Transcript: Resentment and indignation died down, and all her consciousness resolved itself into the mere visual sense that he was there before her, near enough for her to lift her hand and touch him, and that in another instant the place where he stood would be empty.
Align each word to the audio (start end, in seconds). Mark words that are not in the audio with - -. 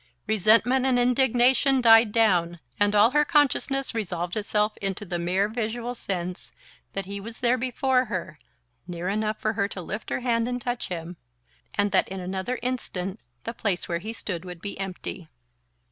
Resentment 0.25 0.83
and 0.87 0.97
indignation 0.97 1.79
died 1.79 2.11
down, 2.11 2.59
and 2.79 2.95
all 2.95 3.11
her 3.11 3.23
consciousness 3.23 3.93
resolved 3.93 4.35
itself 4.35 4.75
into 4.77 5.05
the 5.05 5.19
mere 5.19 5.47
visual 5.47 5.93
sense 5.93 6.51
that 6.93 7.05
he 7.05 7.19
was 7.19 7.39
there 7.41 7.55
before 7.55 8.05
her, 8.05 8.39
near 8.87 9.07
enough 9.09 9.37
for 9.37 9.53
her 9.53 9.67
to 9.67 9.79
lift 9.79 10.09
her 10.09 10.21
hand 10.21 10.47
and 10.47 10.59
touch 10.59 10.87
him, 10.87 11.17
and 11.75 11.91
that 11.91 12.07
in 12.09 12.19
another 12.19 12.57
instant 12.63 13.19
the 13.43 13.53
place 13.53 13.87
where 13.87 13.99
he 13.99 14.11
stood 14.11 14.43
would 14.43 14.59
be 14.59 14.75
empty. 14.79 15.29